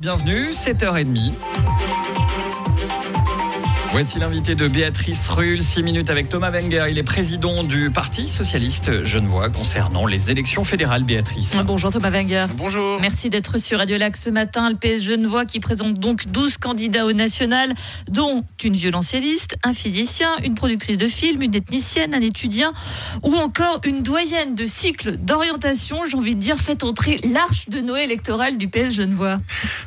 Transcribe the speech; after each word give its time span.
Bienvenue, 0.00 0.48
7h30. 0.54 1.99
Voici 3.92 4.20
l'invité 4.20 4.54
de 4.54 4.68
Béatrice 4.68 5.26
Rull, 5.26 5.60
6 5.60 5.82
minutes 5.82 6.10
avec 6.10 6.28
Thomas 6.28 6.52
Wenger. 6.52 6.84
Il 6.90 6.96
est 6.96 7.02
président 7.02 7.64
du 7.64 7.90
Parti 7.90 8.28
Socialiste 8.28 9.02
Genevois 9.02 9.50
concernant 9.50 10.06
les 10.06 10.30
élections 10.30 10.62
fédérales, 10.62 11.02
Béatrice. 11.02 11.56
Bonjour 11.64 11.90
Thomas 11.90 12.10
Wenger. 12.10 12.44
Bonjour. 12.54 13.00
Merci 13.00 13.30
d'être 13.30 13.58
sur 13.58 13.78
Radio 13.78 13.98
Lac 13.98 14.16
ce 14.16 14.30
matin. 14.30 14.70
Le 14.70 14.76
PS 14.76 15.02
Genevois 15.02 15.44
qui 15.44 15.58
présente 15.58 15.94
donc 15.94 16.28
12 16.28 16.58
candidats 16.58 17.04
au 17.04 17.12
national, 17.12 17.74
dont 18.08 18.44
une 18.62 18.74
violoncelliste, 18.74 19.56
un 19.64 19.72
physicien, 19.72 20.36
une 20.44 20.54
productrice 20.54 20.96
de 20.96 21.08
films, 21.08 21.42
une 21.42 21.56
ethnicienne, 21.56 22.14
un 22.14 22.20
étudiant 22.20 22.72
ou 23.24 23.34
encore 23.34 23.80
une 23.84 24.04
doyenne 24.04 24.54
de 24.54 24.66
cycle 24.66 25.16
d'orientation. 25.16 25.96
J'ai 26.08 26.16
envie 26.16 26.36
de 26.36 26.40
dire, 26.40 26.58
faites 26.58 26.84
entrer 26.84 27.18
l'arche 27.34 27.68
de 27.68 27.80
Noé 27.80 28.04
électorale 28.04 28.56
du 28.56 28.68
PS 28.68 28.94
Genevois. 28.94 29.38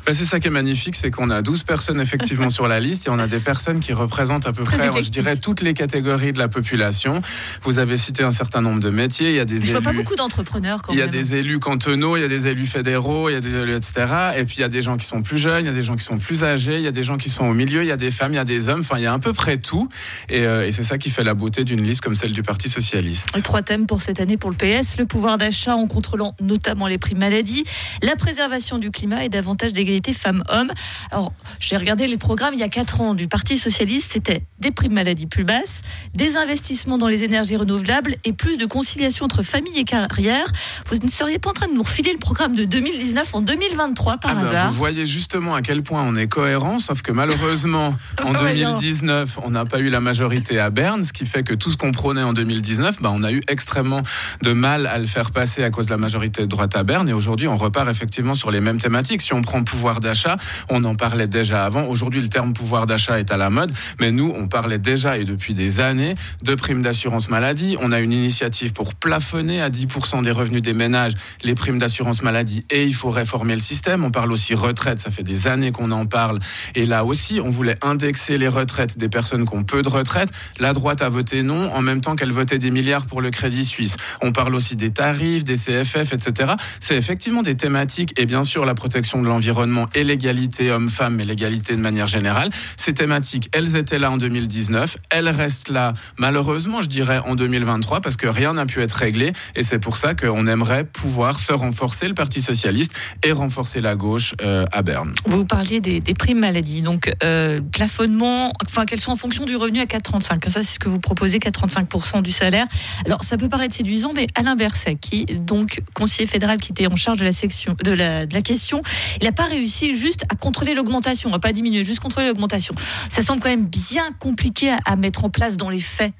Bah, 0.04 0.12
c'est 0.12 0.26
ça 0.26 0.40
qui 0.40 0.48
est 0.48 0.50
magnifique, 0.50 0.94
c'est 0.94 1.10
qu'on 1.10 1.30
a 1.30 1.40
12 1.40 1.62
personnes 1.62 2.02
effectivement 2.02 2.48
sur 2.50 2.68
la 2.68 2.80
liste 2.80 3.06
et 3.06 3.10
on 3.10 3.18
a 3.18 3.26
des 3.26 3.40
personnes 3.40 3.80
qui 3.80 3.93
représente 3.94 4.46
à 4.46 4.52
peu 4.52 4.62
Très 4.62 4.76
près, 4.76 4.86
éclectique. 4.88 5.06
je 5.06 5.10
dirais, 5.20 5.36
toutes 5.36 5.60
les 5.62 5.74
catégories 5.74 6.32
de 6.32 6.38
la 6.38 6.48
population. 6.48 7.22
Vous 7.62 7.78
avez 7.78 7.96
cité 7.96 8.22
un 8.22 8.32
certain 8.32 8.60
nombre 8.60 8.80
de 8.80 8.90
métiers. 8.90 9.30
Il 9.30 9.36
y 9.36 9.40
a 9.40 9.44
des 9.44 9.56
Je 9.60 9.66
vois 9.66 9.76
élus. 9.76 9.82
pas 9.82 9.92
beaucoup 9.92 10.16
d'entrepreneurs 10.16 10.82
quand 10.82 10.92
il 10.92 10.98
y 10.98 11.02
a 11.02 11.06
même. 11.06 11.14
des 11.14 11.34
élus 11.34 11.58
cantonaux, 11.58 12.16
il 12.16 12.20
y 12.22 12.24
a 12.24 12.28
des 12.28 12.46
élus 12.48 12.66
fédéraux, 12.66 13.28
il 13.30 13.32
y 13.32 13.36
a 13.36 13.40
des 13.40 13.54
élus, 13.54 13.74
etc. 13.74 13.92
Et 14.36 14.44
puis 14.44 14.56
il 14.58 14.60
y 14.60 14.64
a 14.64 14.68
des 14.68 14.82
gens 14.82 14.96
qui 14.96 15.06
sont 15.06 15.22
plus 15.22 15.38
jeunes, 15.38 15.64
il 15.64 15.66
y 15.66 15.70
a 15.70 15.74
des 15.74 15.82
gens 15.82 15.96
qui 15.96 16.04
sont 16.04 16.18
plus 16.18 16.42
âgés, 16.44 16.76
il 16.76 16.82
y 16.82 16.86
a 16.88 16.92
des 16.92 17.02
gens 17.02 17.16
qui 17.16 17.28
sont 17.30 17.44
au 17.46 17.54
milieu, 17.54 17.82
il 17.82 17.88
y 17.88 17.92
a 17.92 17.96
des 17.96 18.10
femmes, 18.10 18.32
il 18.32 18.36
y 18.36 18.38
a 18.38 18.44
des 18.44 18.68
hommes. 18.68 18.80
Enfin, 18.80 18.96
il 18.98 19.02
y 19.02 19.06
a 19.06 19.12
à 19.12 19.18
peu 19.18 19.32
près 19.32 19.56
tout. 19.58 19.88
Et, 20.28 20.46
euh, 20.46 20.66
et 20.66 20.72
c'est 20.72 20.82
ça 20.84 20.98
qui 20.98 21.10
fait 21.10 21.24
la 21.24 21.34
beauté 21.34 21.64
d'une 21.64 21.82
liste 21.82 22.00
comme 22.00 22.14
celle 22.14 22.32
du 22.32 22.42
Parti 22.42 22.68
socialiste. 22.68 23.28
Trois 23.42 23.62
thèmes 23.62 23.86
pour 23.86 24.02
cette 24.02 24.20
année 24.20 24.36
pour 24.36 24.50
le 24.50 24.56
PS, 24.56 24.96
le 24.98 25.06
pouvoir 25.06 25.38
d'achat 25.38 25.76
en 25.76 25.86
contrôlant 25.86 26.34
notamment 26.40 26.86
les 26.86 26.98
prix 26.98 27.14
maladie, 27.14 27.64
la 28.02 28.16
préservation 28.16 28.78
du 28.78 28.90
climat 28.90 29.24
et 29.24 29.28
davantage 29.28 29.72
d'égalité 29.72 30.12
femmes-hommes. 30.12 30.70
Alors, 31.10 31.32
j'ai 31.60 31.76
regardé 31.76 32.06
les 32.06 32.16
programmes 32.18 32.54
il 32.54 32.60
y 32.60 32.64
a 32.64 32.68
quatre 32.68 33.00
ans 33.00 33.14
du 33.14 33.28
Parti 33.28 33.56
Socialiste, 33.58 33.83
c'était 34.00 34.42
des 34.58 34.70
primes 34.70 34.94
maladie 34.94 35.26
plus 35.26 35.44
basses, 35.44 35.82
des 36.14 36.36
investissements 36.36 36.98
dans 36.98 37.08
les 37.08 37.22
énergies 37.22 37.56
renouvelables 37.56 38.14
et 38.24 38.32
plus 38.32 38.56
de 38.56 38.66
conciliation 38.66 39.24
entre 39.24 39.42
famille 39.42 39.78
et 39.78 39.84
carrière. 39.84 40.46
Vous 40.88 40.96
ne 41.02 41.08
seriez 41.08 41.38
pas 41.38 41.50
en 41.50 41.52
train 41.52 41.66
de 41.66 41.74
nous 41.74 41.82
refiler 41.82 42.12
le 42.12 42.18
programme 42.18 42.54
de 42.54 42.64
2019 42.64 43.34
en 43.34 43.40
2023 43.40 44.18
par 44.18 44.30
Ah 44.30 44.34
ben, 44.34 44.46
hasard 44.48 44.70
vous 44.70 44.78
voyez 44.78 45.06
justement 45.06 45.54
à 45.54 45.62
quel 45.62 45.82
point 45.82 46.02
on 46.02 46.16
est 46.16 46.26
cohérent, 46.26 46.78
sauf 46.78 47.02
que 47.02 47.12
malheureusement, 47.12 47.94
en 48.22 48.32
Voyons. 48.32 48.70
2019, 48.70 49.38
on 49.42 49.50
n'a 49.50 49.64
pas 49.64 49.78
eu 49.78 49.88
la 49.88 50.00
majorité 50.00 50.58
à 50.58 50.70
Berne, 50.70 51.04
ce 51.04 51.12
qui 51.12 51.26
fait 51.26 51.42
que 51.42 51.54
tout 51.54 51.70
ce 51.70 51.76
qu'on 51.76 51.92
prônait 51.92 52.22
en 52.22 52.32
2019, 52.32 53.02
ben, 53.02 53.10
on 53.12 53.22
a 53.22 53.32
eu 53.32 53.40
extrêmement 53.48 54.02
de 54.42 54.52
mal 54.52 54.86
à 54.86 54.98
le 54.98 55.06
faire 55.06 55.30
passer 55.30 55.62
à 55.64 55.70
cause 55.70 55.86
de 55.86 55.90
la 55.90 55.96
majorité 55.96 56.42
de 56.42 56.46
droite 56.46 56.76
à 56.76 56.82
Berne. 56.82 57.08
Et 57.08 57.12
aujourd'hui, 57.12 57.48
on 57.48 57.56
repart 57.56 57.88
effectivement 57.88 58.34
sur 58.34 58.50
les 58.50 58.60
mêmes 58.60 58.78
thématiques. 58.78 59.22
Si 59.22 59.32
on 59.32 59.42
prend 59.42 59.62
pouvoir 59.62 60.00
d'achat, 60.00 60.36
on 60.68 60.84
en 60.84 60.94
parlait 60.94 61.28
déjà 61.28 61.64
avant. 61.64 61.84
Aujourd'hui, 61.84 62.20
le 62.20 62.28
terme 62.28 62.52
pouvoir 62.52 62.86
d'achat 62.86 63.18
est 63.18 63.32
à 63.32 63.36
la 63.36 63.50
mode, 63.50 63.72
mais 64.00 64.10
nous, 64.10 64.32
on 64.36 64.48
parlait 64.48 64.78
déjà 64.78 65.18
et 65.18 65.24
depuis 65.24 65.54
des 65.54 65.80
années 65.80 66.14
de 66.42 66.54
primes 66.54 66.82
d'assurance 66.82 67.28
maladie. 67.28 67.76
On 67.80 67.92
a 67.92 68.00
une 68.00 68.12
initiative 68.12 68.72
pour 68.72 68.94
plafonner 68.94 69.60
à 69.60 69.70
10% 69.70 70.22
des 70.22 70.30
revenus 70.30 70.62
des 70.62 70.74
ménages 70.74 71.12
les 71.42 71.54
primes 71.54 71.78
d'assurance 71.78 72.22
maladie 72.22 72.64
et 72.70 72.84
il 72.84 72.94
faut 72.94 73.10
réformer 73.10 73.54
le 73.54 73.60
système. 73.60 74.04
On 74.04 74.10
parle 74.10 74.32
aussi 74.32 74.54
retraite, 74.54 74.98
ça 74.98 75.10
fait 75.10 75.22
des 75.22 75.46
années 75.46 75.72
qu'on 75.72 75.90
en 75.90 76.06
parle. 76.06 76.38
Et 76.74 76.86
là 76.86 77.04
aussi, 77.04 77.40
on 77.40 77.50
voulait 77.50 77.76
indexer 77.82 78.38
les 78.38 78.48
retraites 78.48 78.98
des 78.98 79.08
personnes 79.08 79.46
qui 79.46 79.54
ont 79.54 79.64
peu 79.64 79.82
de 79.82 79.88
retraite. 79.88 80.30
La 80.58 80.72
droite 80.72 81.02
a 81.02 81.08
voté 81.08 81.42
non, 81.42 81.72
en 81.72 81.82
même 81.82 82.00
temps 82.00 82.16
qu'elle 82.16 82.32
votait 82.32 82.58
des 82.58 82.70
milliards 82.70 83.06
pour 83.06 83.20
le 83.20 83.30
Crédit 83.30 83.64
Suisse. 83.64 83.96
On 84.22 84.32
parle 84.32 84.54
aussi 84.54 84.76
des 84.76 84.90
tarifs, 84.90 85.44
des 85.44 85.56
CFF, 85.56 86.12
etc. 86.12 86.52
C'est 86.80 86.96
effectivement 86.96 87.42
des 87.42 87.56
thématiques 87.56 88.18
et 88.18 88.26
bien 88.26 88.42
sûr 88.42 88.64
la 88.64 88.74
protection 88.74 89.22
de 89.22 89.28
l'environnement 89.28 89.86
et 89.94 90.04
l'égalité 90.04 90.70
homme-femme, 90.70 91.16
mais 91.16 91.24
l'égalité 91.24 91.74
de 91.74 91.80
manière 91.80 92.06
générale. 92.06 92.50
Ces 92.76 92.94
thématiques, 92.94 93.48
elles 93.52 93.63
étaient 93.72 93.98
là 93.98 94.10
en 94.10 94.16
2019, 94.16 94.96
elles 95.10 95.28
restent 95.28 95.70
là 95.70 95.94
malheureusement, 96.18 96.82
je 96.82 96.88
dirais, 96.88 97.20
en 97.26 97.34
2023 97.34 98.00
parce 98.00 98.16
que 98.16 98.26
rien 98.26 98.54
n'a 98.54 98.66
pu 98.66 98.80
être 98.80 98.92
réglé 98.92 99.32
et 99.54 99.62
c'est 99.62 99.78
pour 99.78 99.96
ça 99.96 100.14
qu'on 100.14 100.46
aimerait 100.46 100.84
pouvoir 100.84 101.38
se 101.38 101.52
renforcer 101.52 102.06
le 102.08 102.14
Parti 102.14 102.42
socialiste 102.42 102.92
et 103.22 103.32
renforcer 103.32 103.80
la 103.80 103.96
gauche 103.96 104.34
euh, 104.42 104.66
à 104.72 104.82
Berne. 104.82 105.12
Vous 105.26 105.44
parliez 105.44 105.80
des, 105.80 106.00
des 106.00 106.14
primes 106.14 106.44
maladie, 106.44 106.82
donc 106.82 107.12
euh, 107.22 107.60
plafonnement, 107.72 108.52
enfin 108.66 108.84
qu'elles 108.84 109.00
sont 109.00 109.12
en 109.12 109.16
fonction 109.16 109.44
du 109.44 109.56
revenu 109.56 109.80
à 109.80 109.84
4,35. 109.84 110.50
Ça, 110.50 110.62
c'est 110.62 110.74
ce 110.74 110.78
que 110.78 110.88
vous 110.88 111.00
proposez, 111.00 111.38
4,35% 111.38 112.22
du 112.22 112.32
salaire. 112.32 112.66
Alors, 113.06 113.24
ça 113.24 113.36
peut 113.36 113.48
paraître 113.48 113.74
séduisant, 113.74 114.12
mais 114.14 114.26
Alain 114.34 114.56
Berset, 114.56 114.96
qui 114.96 115.24
donc 115.24 115.82
conseiller 115.94 116.26
fédéral 116.26 116.58
qui 116.58 116.72
était 116.72 116.86
en 116.86 116.96
charge 116.96 117.18
de 117.18 117.24
la 117.24 117.32
section 117.32 117.76
de 117.82 117.92
la, 117.92 118.26
de 118.26 118.34
la 118.34 118.42
question, 118.42 118.82
il 119.20 119.24
n'a 119.24 119.32
pas 119.32 119.44
réussi 119.44 119.96
juste 119.96 120.24
à 120.30 120.34
contrôler 120.34 120.74
l'augmentation, 120.74 121.32
à 121.32 121.38
pas 121.38 121.52
diminuer, 121.52 121.84
juste 121.84 122.00
contrôler 122.00 122.28
l'augmentation. 122.28 122.74
Ça 123.08 123.22
semble 123.22 123.40
quand 123.40 123.48
même 123.48 123.53
bien 123.56 124.10
compliqué 124.12 124.74
à, 124.84 124.96
mettre 124.96 125.24
en 125.24 125.30
place 125.30 125.56
dans 125.56 125.70
les 125.70 125.80
faits. 125.80 126.12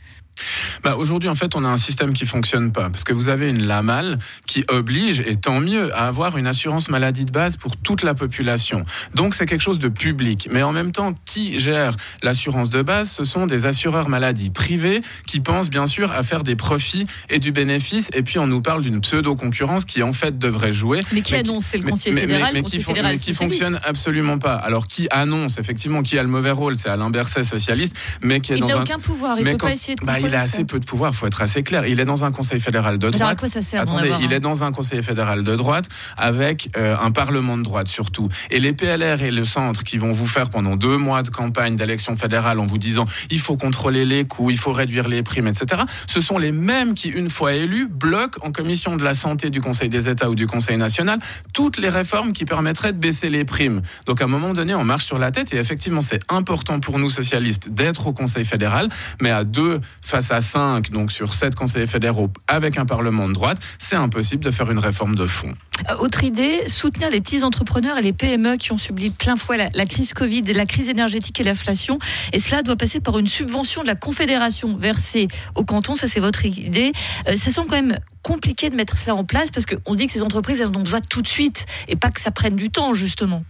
Bah, 0.83 0.97
Aujourd'hui, 0.97 1.29
en 1.29 1.35
fait, 1.35 1.55
on 1.57 1.65
a 1.65 1.69
un 1.69 1.77
système 1.77 2.13
qui 2.13 2.27
fonctionne 2.27 2.73
pas 2.73 2.91
parce 2.91 3.05
que 3.05 3.13
vous 3.13 3.29
avez 3.29 3.49
une 3.51 3.65
LAMAL 3.67 4.19
qui 4.47 4.65
oblige, 4.69 5.21
et 5.27 5.37
tant 5.37 5.61
mieux, 5.61 5.95
à 5.97 6.07
avoir 6.07 6.37
une 6.37 6.47
assurance 6.47 6.89
maladie 6.89 7.25
de 7.25 7.31
base 7.31 7.57
pour 7.57 7.77
toute 7.77 8.03
la 8.03 8.15
population. 8.15 8.85
Donc, 9.15 9.35
c'est 9.35 9.47
quelque 9.47 9.61
chose 9.63 9.79
de 9.79 9.89
public. 9.89 10.49
Mais 10.51 10.63
en 10.63 10.73
même 10.73 10.93
temps, 10.93 11.15
qui 11.25 11.59
gère 11.59 11.97
l'assurance 12.23 12.71
de 12.71 12.83
base? 12.83 13.11
Ce 13.11 13.25
sont 13.25 13.47
des 13.47 13.65
assureurs 13.67 14.09
maladie 14.09 14.51
privés 14.51 15.01
qui 15.27 15.41
pensent 15.41 15.71
bien 15.71 15.87
sûr 15.87 16.11
à 16.13 16.23
faire 16.23 16.43
des 16.43 16.57
profits 16.57 17.05
et 17.31 17.39
du 17.39 17.53
bénéfice. 17.53 18.09
Et 18.13 18.23
puis, 18.23 18.39
on 18.39 18.47
nous 18.47 18.61
parle 18.63 18.83
d'une 18.83 19.01
pseudo-concurrence 19.01 19.85
qui, 19.85 20.03
en 20.03 20.13
fait, 20.13 20.39
devrait 20.39 20.73
jouer. 20.73 21.01
Mais 21.13 21.23
qui 21.23 21.33
Mais 21.33 21.39
annonce 21.41 21.65
C'est 21.65 21.79
le 21.79 21.85
conseiller 21.89 22.15
mais- 22.15 22.21
fédéral, 22.23 22.51
mais, 22.55 22.63
qui, 22.63 22.81
fon- 22.81 22.95
fonctionne 23.35 23.81
absolument 23.85 24.39
pas. 24.39 24.55
Alors, 24.55 24.87
qui 24.87 25.09
annonce, 25.11 25.59
effectivement, 25.59 26.03
qui 26.03 26.19
a 26.19 26.23
le 26.23 26.29
mauvais 26.29 26.51
rôle 26.51 26.77
C'est 26.77 26.89
Alain 26.89 27.11
Berset, 27.11 27.45
socialiste, 27.45 27.97
mais 28.23 28.41
qui 28.41 28.53
est 28.53 28.57
Il 28.57 28.61
dans 28.61 28.67
n'a 28.69 28.77
un. 28.79 28.83
aucun 28.83 28.99
pouvoir, 28.99 29.39
il 29.39 29.45
ne 29.45 29.51
peut 29.53 29.57
quand- 29.57 29.67
pas 29.69 29.73
essayer 29.73 29.95
de 29.95 30.05
bah, 30.05 30.15
il 30.35 30.37
a 30.37 30.43
assez 30.43 30.65
peu 30.65 30.81
de 30.81 30.85
pouvoir, 30.85 31.13
il 31.13 31.17
faut 31.17 31.27
être 31.27 31.43
assez 31.43 31.63
clair. 31.63 31.87
Il 31.87 32.01
est 32.01 32.05
dans 32.05 32.25
un 32.25 32.33
conseil 32.33 32.59
fédéral 32.59 32.99
de 32.99 33.07
Alors, 33.07 33.15
à 33.15 33.19
droite. 33.19 33.39
quoi 33.39 33.49
ça 33.49 33.63
sert 33.63 33.83
Attendez, 33.83 34.05
avoir 34.05 34.21
il 34.21 34.33
est 34.33 34.41
dans 34.41 34.65
un 34.65 34.73
conseil 34.73 35.03
fédéral 35.03 35.45
de 35.45 35.57
droite 35.57 35.89
avec 36.17 36.71
euh, 36.77 36.97
un 37.01 37.11
parlement 37.13 37.57
de 37.57 37.63
droite 37.63 37.89
surtout. 37.89 38.29
Et 38.51 38.59
les 38.59 38.73
PLR 38.73 39.23
et 39.23 39.31
le 39.31 39.45
centre 39.45 39.85
qui 39.85 39.99
vont 39.99 40.11
vous 40.13 40.27
faire 40.27 40.51
pendant 40.51 40.77
deux 40.77 40.97
mois 40.97 41.23
de 41.23 41.29
campagne 41.29 41.77
d'élection 41.77 42.17
fédérale 42.17 42.59
en 42.59 42.67
vous 42.67 42.79
disant 42.79 43.05
il 43.31 43.39
faut 43.39 43.57
contrôler 43.57 44.05
les 44.05 44.25
coûts, 44.25 44.51
il 44.51 44.59
faut 44.59 44.73
réduire 44.73 45.07
les 45.09 45.23
primes, 45.23 45.47
etc. 45.47 45.83
Ce 46.09 46.21
sont 46.21 46.39
les 46.39 46.53
mêmes 46.53 46.95
qui, 46.95 47.09
une 47.09 47.31
fois 47.31 47.55
élus, 47.55 47.87
bloquent 47.89 48.41
en 48.45 48.51
commission 48.51 48.97
de 48.97 49.05
la 49.05 49.15
santé 49.15 49.51
du 49.51 49.61
Conseil 49.61 49.89
des 49.89 50.09
États 50.09 50.31
ou 50.31 50.35
du 50.35 50.47
Conseil 50.49 50.77
national 50.77 51.19
toutes 51.53 51.79
les 51.79 51.89
réformes 51.89 52.33
qui 52.33 52.45
permettraient 52.45 52.93
de 52.93 52.99
baisser 52.99 53.31
les 53.31 53.45
primes. 53.45 53.83
Donc 54.07 54.21
à 54.21 54.25
un 54.25 54.29
moment 54.29 54.53
donné, 54.53 54.75
on 54.75 54.85
marche 54.85 55.05
sur 55.05 55.19
la 55.19 55.31
tête 55.31 55.55
et 55.55 55.59
effectivement, 55.59 56.01
c'est 56.01 56.21
important 56.29 56.81
pour 56.81 56.99
nous 56.99 57.09
socialistes 57.09 57.69
d'être 57.69 58.09
au 58.09 58.13
Conseil 58.13 58.45
fédéral, 58.45 58.89
mais 59.21 59.31
à 59.31 59.45
deux 59.45 59.81
face 60.15 60.31
à 60.31 60.41
cinq, 60.41 60.93
donc 60.93 61.11
sur 61.11 61.35
sept 61.35 61.57
conseillers 61.57 61.89
fédéraux 61.89 62.31
avec 62.47 62.79
un 62.79 62.87
parlement 62.87 63.27
de 63.27 63.33
droite, 63.33 63.59
c'est 63.79 63.97
impossible 63.97 64.45
de 64.45 64.53
faire 64.53 64.71
une 64.71 64.79
réforme 64.79 65.17
de 65.17 65.27
fond. 65.27 65.53
Euh, 65.91 65.97
Autre 65.97 66.23
idée, 66.23 66.69
soutenir 66.69 67.11
les 67.11 67.21
petits 67.21 67.43
entrepreneurs 67.43 67.99
et 67.99 68.03
les 68.03 68.13
PME 68.13 68.57
qui 68.57 68.71
ont 68.71 68.79
subi 68.79 69.11
plein 69.11 69.35
fouet 69.35 69.57
la, 69.57 69.71
la 69.75 69.87
crise 69.87 70.15
Covid, 70.15 70.43
la 70.43 70.67
crise 70.67 70.89
énergétique 70.89 71.41
et 71.41 71.43
l'inflation. 71.43 71.99
Et 72.33 72.39
cela 72.39 72.63
doit 72.63 72.77
passer 72.77 73.01
par 73.01 73.19
une 73.19 73.27
subvention 73.27 73.83
de 73.83 73.89
la 73.89 73.97
Confédération 73.97 74.77
versée 74.77 75.27
au 75.57 75.65
canton. 75.65 75.97
Ça, 75.97 76.07
c'est 76.07 76.21
votre 76.21 76.47
idée. 76.47 76.93
Euh, 77.29 77.35
ça 77.35 77.51
semble 77.51 77.69
quand 77.69 77.83
même 77.83 77.99
compliqué 78.25 78.71
de 78.71 78.75
mettre 78.75 78.97
cela 78.97 79.15
en 79.15 79.25
place 79.25 79.51
parce 79.51 79.67
qu'on 79.67 79.95
dit 79.95 80.07
que 80.07 80.13
ces 80.13 80.23
entreprises, 80.23 80.61
elles 80.61 80.69
ont 80.69 80.83
besoin 80.83 81.01
tout 81.01 81.23
de 81.23 81.29
suite 81.29 81.67
et 81.89 81.95
pas 81.95 82.11
que 82.11 82.21
ça 82.21 82.31
prenne 82.31 82.57
du 82.57 82.71
temps, 82.71 82.95
justement. 82.95 83.45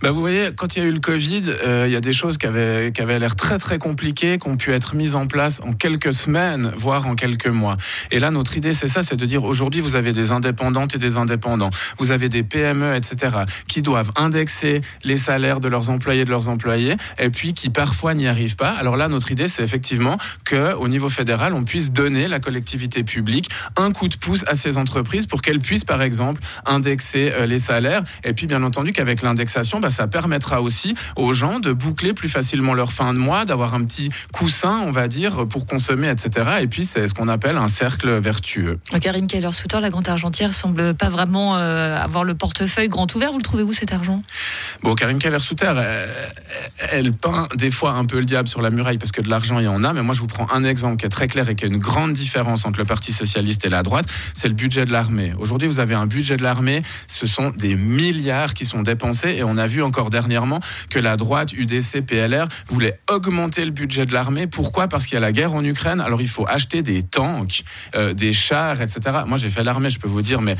Bah, 0.00 0.12
vous 0.12 0.20
voyez, 0.20 0.50
quand 0.56 0.76
il 0.76 0.82
y 0.82 0.84
a 0.84 0.88
eu 0.88 0.92
le 0.92 1.00
Covid, 1.00 1.42
euh, 1.64 1.84
il 1.88 1.92
y 1.92 1.96
a 1.96 2.00
des 2.00 2.12
choses 2.12 2.38
qui 2.38 2.46
avaient, 2.46 2.92
qui 2.92 3.02
avaient 3.02 3.18
l'air 3.18 3.36
très 3.36 3.58
très 3.58 3.78
compliquées, 3.78 4.38
qui 4.38 4.48
ont 4.48 4.56
pu 4.56 4.70
être 4.72 4.94
mises 4.94 5.16
en 5.16 5.26
place 5.26 5.60
en 5.64 5.72
quelques 5.72 6.12
semaines, 6.12 6.72
voire 6.76 7.06
en 7.06 7.16
quelques 7.16 7.48
mois. 7.48 7.76
Et 8.10 8.20
là, 8.20 8.30
notre 8.30 8.56
idée, 8.56 8.74
c'est 8.74 8.88
ça, 8.88 9.02
c'est 9.02 9.16
de 9.16 9.26
dire 9.26 9.42
aujourd'hui, 9.42 9.80
vous 9.80 9.96
avez 9.96 10.12
des 10.12 10.30
indépendantes 10.30 10.94
et 10.94 10.98
des 10.98 11.16
indépendants, 11.16 11.70
vous 11.98 12.12
avez 12.12 12.28
des 12.28 12.44
PME, 12.44 12.94
etc., 12.94 13.36
qui 13.68 13.82
doivent 13.82 14.10
indexer 14.16 14.82
les 15.02 15.16
salaires 15.16 15.58
de 15.58 15.68
leurs 15.68 15.90
employés, 15.90 16.24
de 16.24 16.30
leurs 16.30 16.48
employés, 16.48 16.96
et 17.18 17.30
puis 17.30 17.54
qui 17.54 17.70
parfois 17.70 18.14
n'y 18.14 18.28
arrivent 18.28 18.56
pas. 18.56 18.70
Alors 18.70 18.96
là, 18.96 19.08
notre 19.08 19.32
idée, 19.32 19.48
c'est 19.48 19.62
effectivement 19.62 20.16
que 20.44 20.74
au 20.74 20.86
niveau 20.86 21.08
fédéral, 21.08 21.54
on 21.54 21.64
puisse 21.64 21.90
donner 21.90 22.28
la 22.28 22.38
collectivité 22.38 23.02
publique 23.02 23.50
un 23.76 23.90
coup 23.90 24.08
de 24.08 24.11
pouce 24.16 24.44
à 24.46 24.54
ces 24.54 24.76
entreprises 24.76 25.26
pour 25.26 25.42
qu'elles 25.42 25.58
puissent, 25.58 25.84
par 25.84 26.02
exemple, 26.02 26.40
indexer 26.66 27.32
euh, 27.32 27.46
les 27.46 27.58
salaires. 27.58 28.02
Et 28.24 28.32
puis, 28.32 28.46
bien 28.46 28.62
entendu, 28.62 28.92
qu'avec 28.92 29.22
l'indexation, 29.22 29.80
bah, 29.80 29.90
ça 29.90 30.06
permettra 30.06 30.62
aussi 30.62 30.94
aux 31.16 31.32
gens 31.32 31.60
de 31.60 31.72
boucler 31.72 32.12
plus 32.12 32.28
facilement 32.28 32.74
leur 32.74 32.92
fin 32.92 33.12
de 33.14 33.18
mois, 33.18 33.44
d'avoir 33.44 33.74
un 33.74 33.84
petit 33.84 34.10
coussin, 34.32 34.82
on 34.84 34.90
va 34.90 35.08
dire, 35.08 35.46
pour 35.46 35.66
consommer, 35.66 36.08
etc. 36.08 36.58
Et 36.62 36.66
puis, 36.66 36.84
c'est 36.84 37.08
ce 37.08 37.14
qu'on 37.14 37.28
appelle 37.28 37.56
un 37.56 37.68
cercle 37.68 38.18
vertueux. 38.18 38.78
Karine 39.00 39.26
Keller-Souter, 39.26 39.80
la 39.80 39.90
grande 39.90 40.08
argentière, 40.08 40.54
semble 40.54 40.94
pas 40.94 41.08
vraiment 41.08 41.56
euh, 41.56 42.00
avoir 42.00 42.24
le 42.24 42.34
portefeuille 42.34 42.88
grand 42.88 43.12
ouvert. 43.14 43.32
Vous 43.32 43.38
le 43.38 43.44
trouvez 43.44 43.62
où 43.62 43.72
cet 43.72 43.92
argent? 43.92 44.22
Bon, 44.82 44.94
Karine 44.96 45.18
Keller-Souter, 45.18 45.72
elle 46.90 47.12
peint 47.12 47.46
des 47.54 47.70
fois 47.70 47.92
un 47.92 48.04
peu 48.04 48.18
le 48.18 48.24
diable 48.24 48.48
sur 48.48 48.62
la 48.62 48.70
muraille 48.70 48.98
parce 48.98 49.12
que 49.12 49.20
de 49.20 49.28
l'argent 49.28 49.58
il 49.60 49.64
y 49.64 49.68
en 49.68 49.84
a. 49.84 49.92
Mais 49.92 50.02
moi 50.02 50.14
je 50.14 50.20
vous 50.20 50.26
prends 50.26 50.48
un 50.52 50.64
exemple 50.64 50.96
qui 50.96 51.06
est 51.06 51.10
très 51.10 51.28
clair 51.28 51.48
et 51.48 51.54
qui 51.54 51.64
a 51.64 51.68
une 51.68 51.78
grande 51.78 52.12
différence 52.12 52.64
entre 52.64 52.78
le 52.78 52.84
Parti 52.84 53.12
socialiste 53.12 53.64
et 53.64 53.68
la 53.68 53.82
droite, 53.82 54.06
c'est 54.34 54.48
le 54.48 54.54
budget 54.54 54.84
de 54.84 54.92
l'armée. 54.92 55.32
Aujourd'hui 55.38 55.68
vous 55.68 55.78
avez 55.78 55.94
un 55.94 56.06
budget 56.06 56.36
de 56.36 56.42
l'armée, 56.42 56.82
ce 57.06 57.26
sont 57.26 57.50
des 57.50 57.76
milliards 57.76 58.54
qui 58.54 58.64
sont 58.64 58.82
dépensés 58.82 59.30
et 59.30 59.44
on 59.44 59.56
a 59.56 59.66
vu 59.66 59.82
encore 59.82 60.10
dernièrement 60.10 60.60
que 60.90 60.98
la 60.98 61.16
droite, 61.16 61.52
UDC, 61.52 62.02
PLR 62.04 62.48
voulait 62.66 62.98
augmenter 63.08 63.64
le 63.64 63.70
budget 63.70 64.06
de 64.06 64.12
l'armée. 64.12 64.46
Pourquoi? 64.46 64.88
Parce 64.88 65.06
qu'il 65.06 65.14
y 65.14 65.18
a 65.18 65.20
la 65.20 65.32
guerre 65.32 65.54
en 65.54 65.64
Ukraine. 65.64 66.00
Alors 66.00 66.20
il 66.20 66.28
faut 66.28 66.46
acheter 66.48 66.82
des 66.82 67.02
tanks, 67.02 67.62
euh, 67.94 68.14
des 68.14 68.32
chars, 68.32 68.80
etc. 68.80 69.00
Moi 69.26 69.38
j'ai 69.38 69.50
fait 69.50 69.62
l'armée, 69.62 69.90
je 69.90 69.98
peux 69.98 70.08
vous 70.08 70.22
dire, 70.22 70.40
mais 70.40 70.56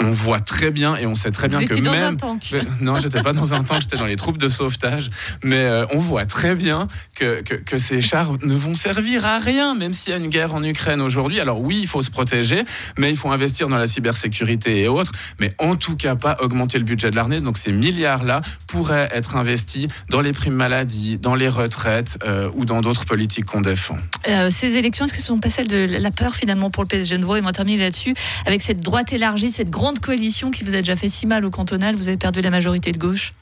on, 0.00 0.10
voit 0.12 0.40
très 0.40 0.70
bien 0.70 0.96
et 0.96 1.06
on 1.06 1.14
sait 1.14 1.30
très 1.30 1.48
bien 1.48 1.60
vous 1.60 1.66
que 1.66 1.74
dans 1.74 1.90
même 1.90 2.14
un 2.14 2.14
tank. 2.14 2.54
non, 2.80 2.98
j'étais 3.00 3.22
pas 3.22 3.32
dans 3.32 3.54
un 3.54 3.55
tank, 3.62 3.82
j'étais 3.82 3.96
dans 3.96 4.06
les 4.06 4.16
troupes 4.16 4.38
de 4.38 4.48
sauvetage. 4.48 5.10
Mais 5.44 5.58
euh, 5.58 5.86
on 5.92 5.98
voit 5.98 6.24
très 6.24 6.54
bien 6.54 6.88
que, 7.16 7.42
que, 7.42 7.54
que, 7.54 7.78
ces 7.78 8.00
chars 8.00 8.32
ne 8.42 8.54
vont 8.54 8.74
servir 8.74 9.24
à 9.24 9.38
rien, 9.38 9.74
même 9.74 9.92
s'il 9.92 10.12
y 10.12 10.14
a 10.14 10.18
une 10.18 10.28
guerre 10.28 10.54
en 10.54 10.62
Ukraine 10.64 11.00
aujourd'hui. 11.00 11.40
Alors 11.40 11.60
oui, 11.60 11.78
il 11.80 11.86
faut 11.86 12.02
se 12.02 12.10
protéger, 12.10 12.62
mais 12.98 13.10
il 13.10 13.16
faut 13.16 13.30
investir 13.30 13.68
dans 13.68 13.78
la 13.78 13.86
cybersécurité 13.86 14.80
et 14.80 14.88
autres. 14.88 15.12
Mais 15.40 15.52
en 15.58 15.76
tout 15.76 15.96
cas, 15.96 16.16
pas 16.16 16.36
augmenter 16.40 16.78
le 16.78 16.84
budget 16.84 17.10
de 17.10 17.16
l'armée. 17.16 17.40
Donc 17.40 17.58
ces 17.58 17.72
milliards-là 17.72 18.40
pourraient 18.66 19.08
être 19.12 19.36
investis 19.36 19.88
dans 20.10 20.20
les 20.20 20.32
primes 20.32 20.54
maladie, 20.54 21.18
dans 21.18 21.34
les 21.34 21.48
retraites 21.48 22.18
euh, 22.24 22.50
ou 22.54 22.64
dans 22.64 22.80
d'autres 22.80 23.04
politiques 23.04 23.44
qu'on 23.44 23.60
défend. 23.60 23.98
Euh, 24.28 24.50
ces 24.50 24.76
élections, 24.76 25.04
est-ce 25.04 25.12
que 25.14 25.20
ce 25.20 25.26
sont 25.26 25.38
pas 25.38 25.50
celles 25.50 25.68
de 25.68 25.86
la 25.88 26.10
peur 26.10 26.34
finalement 26.34 26.70
pour 26.70 26.82
le 26.82 26.88
PS 26.88 27.06
Genevois 27.08 27.38
Et 27.38 27.40
moi, 27.40 27.52
terminer 27.52 27.84
là-dessus, 27.84 28.14
avec 28.46 28.62
cette 28.62 28.80
droite 28.80 29.12
élargie, 29.12 29.50
cette 29.50 29.70
grande 29.70 30.00
coalition 30.00 30.50
qui 30.50 30.64
vous 30.64 30.74
a 30.74 30.78
déjà 30.78 30.96
fait 30.96 31.08
si 31.08 31.26
mal 31.26 31.44
au 31.44 31.50
cantonal, 31.50 31.94
vous 31.94 32.08
avez 32.08 32.16
perdu 32.16 32.40
la 32.40 32.50
majorité 32.50 32.92
de 32.92 32.98
gauche 32.98 33.32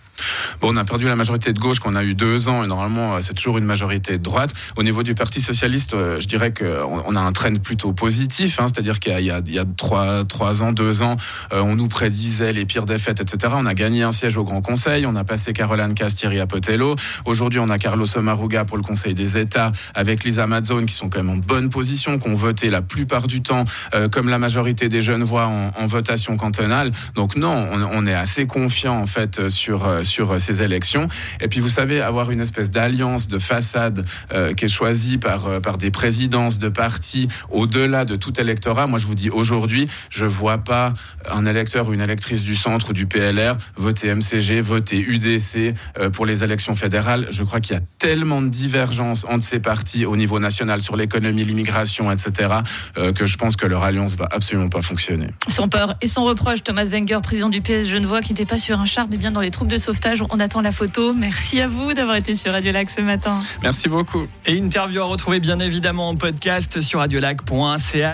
Bon, 0.60 0.72
on 0.72 0.76
a 0.76 0.84
perdu 0.84 1.06
la 1.06 1.16
majorité 1.16 1.52
de 1.52 1.58
gauche 1.58 1.78
qu'on 1.78 1.94
a 1.94 2.02
eu 2.04 2.14
deux 2.14 2.48
ans 2.48 2.64
et 2.64 2.66
normalement 2.66 3.14
euh, 3.14 3.20
c'est 3.20 3.34
toujours 3.34 3.58
une 3.58 3.64
majorité 3.64 4.18
de 4.18 4.22
droite. 4.22 4.52
Au 4.76 4.82
niveau 4.82 5.02
du 5.02 5.14
Parti 5.14 5.40
socialiste, 5.40 5.94
euh, 5.94 6.20
je 6.20 6.26
dirais 6.26 6.52
qu'on 6.52 7.16
a 7.16 7.20
un 7.20 7.32
trend 7.32 7.54
plutôt 7.62 7.92
positif, 7.92 8.60
hein, 8.60 8.66
c'est-à-dire 8.68 9.00
qu'il 9.00 9.18
y, 9.20 9.30
a 9.30 9.64
trois, 9.76 10.24
trois 10.24 10.62
ans, 10.62 10.72
deux 10.72 11.02
ans, 11.02 11.16
euh, 11.52 11.60
on 11.60 11.76
nous 11.76 11.88
prédisait 11.88 12.52
les 12.52 12.64
pires 12.64 12.86
défaites, 12.86 13.20
etc. 13.20 13.54
On 13.56 13.66
a 13.66 13.74
gagné 13.74 14.02
un 14.02 14.12
siège 14.12 14.36
au 14.36 14.44
Grand 14.44 14.62
Conseil, 14.62 15.06
on 15.06 15.16
a 15.16 15.24
passé 15.24 15.52
Caroline 15.52 15.94
Castieri 15.94 16.40
à 16.40 16.46
Potello. 16.46 16.96
Aujourd'hui, 17.24 17.60
on 17.60 17.68
a 17.68 17.78
Carlos 17.78 18.06
Omaruga 18.16 18.64
pour 18.64 18.76
le 18.76 18.82
Conseil 18.82 19.14
des 19.14 19.36
États 19.36 19.72
avec 19.94 20.24
Lisa 20.24 20.46
Mazzone 20.46 20.86
qui 20.86 20.94
sont 20.94 21.08
quand 21.08 21.18
même 21.18 21.30
en 21.30 21.36
bonne 21.36 21.68
position, 21.68 22.18
qui 22.18 22.28
ont 22.28 22.34
voté 22.34 22.70
la 22.70 22.82
plupart 22.82 23.26
du 23.26 23.42
temps 23.42 23.64
comme 24.10 24.28
la 24.28 24.38
majorité 24.38 24.88
des 24.88 25.00
jeunes 25.00 25.22
voix 25.22 25.46
en, 25.46 25.70
en 25.76 25.86
votation 25.86 26.36
cantonale. 26.36 26.92
Donc 27.14 27.36
non, 27.36 27.68
on, 27.72 27.82
on, 27.82 28.06
est 28.06 28.14
assez 28.14 28.46
confiant 28.46 28.98
en 28.98 29.06
fait 29.06 29.48
sur 29.48 30.03
sur 30.04 30.32
euh, 30.32 30.38
ces 30.38 30.62
élections. 30.62 31.08
Et 31.40 31.48
puis 31.48 31.60
vous 31.60 31.68
savez, 31.68 32.00
avoir 32.00 32.30
une 32.30 32.40
espèce 32.40 32.70
d'alliance 32.70 33.28
de 33.28 33.38
façade 33.38 34.06
euh, 34.32 34.54
qui 34.54 34.66
est 34.66 34.68
choisie 34.68 35.18
par, 35.18 35.46
euh, 35.46 35.60
par 35.60 35.78
des 35.78 35.90
présidences 35.90 36.58
de 36.58 36.68
partis 36.68 37.28
au-delà 37.50 38.04
de 38.04 38.16
tout 38.16 38.38
électorat, 38.40 38.86
moi 38.86 38.98
je 38.98 39.06
vous 39.06 39.14
dis 39.14 39.30
aujourd'hui, 39.30 39.88
je 40.10 40.24
vois 40.24 40.58
pas 40.58 40.94
un 41.30 41.46
électeur 41.46 41.88
ou 41.88 41.94
une 41.94 42.00
électrice 42.00 42.42
du 42.42 42.54
centre 42.54 42.90
ou 42.90 42.92
du 42.92 43.06
PLR 43.06 43.56
voter 43.76 44.14
MCG, 44.14 44.60
voter 44.60 44.98
UDC 44.98 45.74
pour 46.12 46.26
les 46.26 46.44
élections 46.44 46.74
fédérales. 46.74 47.26
Je 47.30 47.42
crois 47.42 47.60
qu'il 47.60 47.74
y 47.74 47.78
a 47.78 47.82
tellement 47.98 48.42
de 48.42 48.48
divergences 48.48 49.24
entre 49.28 49.44
ces 49.44 49.60
partis 49.60 50.04
au 50.06 50.16
niveau 50.16 50.38
national 50.38 50.82
sur 50.82 50.96
l'économie, 50.96 51.44
l'immigration, 51.44 52.10
etc., 52.10 52.50
que 53.14 53.26
je 53.26 53.36
pense 53.36 53.56
que 53.56 53.66
leur 53.66 53.82
alliance 53.82 54.16
va 54.16 54.28
absolument 54.30 54.68
pas 54.68 54.82
fonctionner. 54.82 55.30
Sans 55.48 55.68
peur 55.68 55.94
et 56.00 56.06
sans 56.06 56.24
reproche, 56.24 56.62
Thomas 56.62 56.84
Wenger, 56.84 57.18
président 57.22 57.48
du 57.48 57.60
PS 57.60 57.88
Genevois, 57.88 58.20
qui 58.20 58.32
n'était 58.32 58.46
pas 58.46 58.58
sur 58.58 58.80
un 58.80 58.86
char 58.86 59.06
mais 59.10 59.16
bien 59.16 59.30
dans 59.30 59.40
les 59.40 59.50
troupes 59.50 59.68
de 59.68 59.78
sauvetage 59.94 60.22
on 60.30 60.40
attend 60.40 60.60
la 60.60 60.72
photo. 60.72 61.14
Merci 61.14 61.60
à 61.60 61.68
vous 61.68 61.94
d'avoir 61.94 62.16
été 62.16 62.34
sur 62.34 62.52
Radio 62.52 62.72
Lac 62.72 62.90
ce 62.90 63.00
matin. 63.00 63.38
Merci 63.62 63.88
beaucoup. 63.88 64.26
Et 64.46 64.56
interview 64.56 65.00
à 65.00 65.04
retrouver 65.04 65.38
bien 65.38 65.60
évidemment 65.60 66.08
en 66.08 66.16
podcast 66.16 66.80
sur 66.80 66.98
radiolac.ca. 66.98 68.02